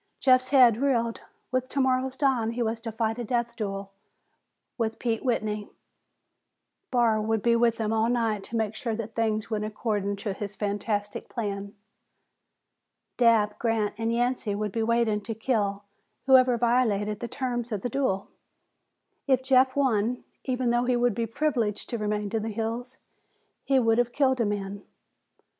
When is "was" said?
2.63-2.81